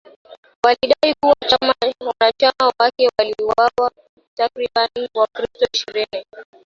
[0.63, 1.35] Walidai kuwa
[2.21, 3.91] wanachama wake waliwauwa
[4.35, 6.25] takribani wakristo ishirini